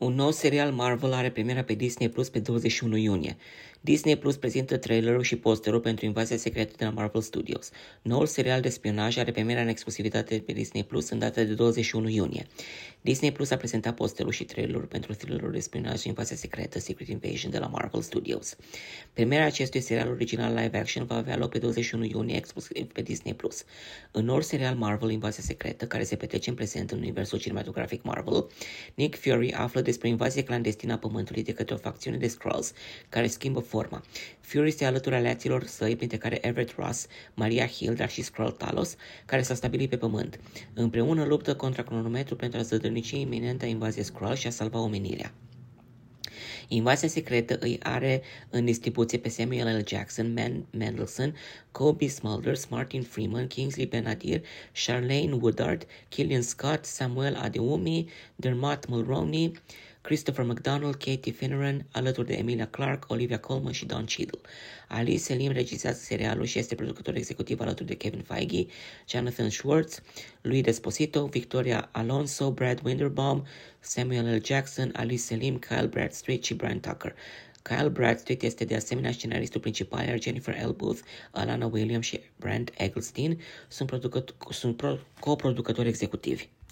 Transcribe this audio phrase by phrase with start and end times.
[0.00, 3.36] Un nou serial Marvel are premiera pe Disney Plus pe 21 iunie.
[3.82, 7.70] Disney Plus prezintă trailerul și posterul pentru invazia secretă de la Marvel Studios.
[8.02, 12.08] Noul serial de spionaj are premiera în exclusivitate pe Disney Plus în data de 21
[12.08, 12.46] iunie.
[13.00, 17.50] Disney Plus a prezentat posterul și trailerul pentru thrillerul de spionaj invazia secretă Secret Invasion
[17.50, 18.56] de la Marvel Studios.
[19.12, 23.34] Premiera acestui serial original live action va avea loc pe 21 iunie exclusiv pe Disney
[23.34, 23.64] Plus.
[24.10, 28.46] În noul serial Marvel Invazia secretă, care se petrece în prezent în universul cinematografic Marvel,
[28.94, 32.72] Nick Fury află despre invazie clandestină a Pământului de către o facțiune de Skrulls
[33.08, 34.02] care schimbă forma.
[34.40, 38.96] Fury se alătură aleaților săi, printre care Everett Ross, Maria Hill, dar și Skrull Talos,
[39.26, 40.40] care s-a stabilit pe Pământ.
[40.74, 45.32] Împreună luptă contra cronometru pentru a zădărnici iminenta invazie Skrull și a salva omenirea.
[46.72, 49.86] Invazia secretă îi are în distribuție pe Samuel L.
[49.86, 51.34] Jackson, Man Mendelssohn,
[51.70, 59.52] Kobe Smulders, Martin Freeman, Kingsley Benadir, Charlene Woodard, Killian Scott, Samuel Adewumi, Dermot Mulroney,
[60.02, 64.40] Christopher McDonald, Katie Finneran, alături de Emilia Clarke, Olivia Colman și Don Cheadle.
[64.88, 68.66] Ali Selim regizează serialul și este producător executiv alături de Kevin Feige,
[69.08, 70.02] Jonathan Schwartz,
[70.40, 73.46] lui Desposito, Victoria Alonso, Brad Winderbaum,
[73.80, 74.44] Samuel L.
[74.44, 77.14] Jackson, Ali Selim, Kyle Bradstreet și Brian Tucker.
[77.62, 80.70] Kyle Bradstreet este de asemenea scenaristul principal, iar Jennifer L.
[80.70, 83.90] Booth, Alana Williams și Brand Eggleston sunt,
[84.50, 84.82] sunt
[85.18, 86.48] coproducători executivi.